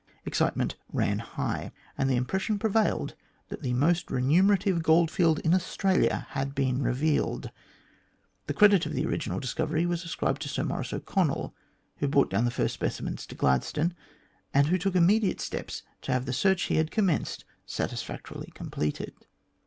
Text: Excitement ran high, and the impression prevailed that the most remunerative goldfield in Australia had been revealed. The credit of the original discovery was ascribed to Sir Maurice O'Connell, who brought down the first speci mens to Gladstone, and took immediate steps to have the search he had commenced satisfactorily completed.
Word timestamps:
Excitement 0.25 0.75
ran 0.91 1.19
high, 1.19 1.71
and 1.95 2.09
the 2.09 2.15
impression 2.15 2.57
prevailed 2.57 3.13
that 3.49 3.61
the 3.61 3.73
most 3.75 4.09
remunerative 4.09 4.81
goldfield 4.81 5.37
in 5.41 5.53
Australia 5.53 6.25
had 6.31 6.55
been 6.55 6.81
revealed. 6.81 7.51
The 8.47 8.55
credit 8.55 8.87
of 8.87 8.93
the 8.93 9.05
original 9.05 9.39
discovery 9.39 9.85
was 9.85 10.03
ascribed 10.03 10.41
to 10.41 10.49
Sir 10.49 10.63
Maurice 10.63 10.91
O'Connell, 10.91 11.53
who 11.97 12.07
brought 12.07 12.31
down 12.31 12.45
the 12.45 12.49
first 12.49 12.79
speci 12.79 13.01
mens 13.03 13.27
to 13.27 13.35
Gladstone, 13.35 13.93
and 14.55 14.81
took 14.81 14.95
immediate 14.95 15.39
steps 15.39 15.83
to 16.01 16.11
have 16.11 16.25
the 16.25 16.33
search 16.33 16.63
he 16.63 16.77
had 16.77 16.89
commenced 16.89 17.45
satisfactorily 17.67 18.49
completed. 18.55 19.13